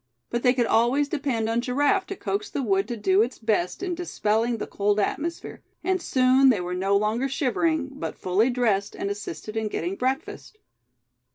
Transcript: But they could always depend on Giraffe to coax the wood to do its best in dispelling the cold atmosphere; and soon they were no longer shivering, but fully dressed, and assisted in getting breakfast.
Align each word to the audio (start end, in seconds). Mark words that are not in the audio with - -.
But 0.31 0.41
they 0.41 0.55
could 0.55 0.65
always 0.65 1.07
depend 1.07 1.47
on 1.47 1.61
Giraffe 1.61 2.07
to 2.07 2.15
coax 2.15 2.49
the 2.49 2.63
wood 2.63 2.87
to 2.87 2.97
do 2.97 3.21
its 3.21 3.37
best 3.37 3.83
in 3.83 3.93
dispelling 3.93 4.57
the 4.57 4.65
cold 4.65 4.99
atmosphere; 4.99 5.61
and 5.83 6.01
soon 6.01 6.49
they 6.49 6.59
were 6.59 6.73
no 6.73 6.97
longer 6.97 7.29
shivering, 7.29 7.89
but 7.99 8.17
fully 8.17 8.49
dressed, 8.49 8.95
and 8.95 9.11
assisted 9.11 9.55
in 9.55 9.67
getting 9.67 9.95
breakfast. 9.95 10.57